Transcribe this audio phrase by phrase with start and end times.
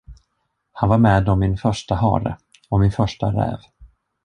[0.71, 2.37] Han var med om min första hare
[2.69, 3.59] och min första räv.